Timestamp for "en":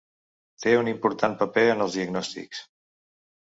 1.75-1.85